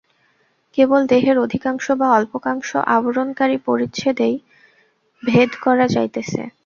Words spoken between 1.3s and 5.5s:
অধিকাংশ বা অল্পাংশ আবরণকারী পরিচ্ছদেই ভেদ